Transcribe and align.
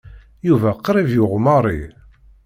Yuba 0.47 0.69
qrib 0.85 1.09
yuɣ 1.15 1.33
Mary. 1.45 1.81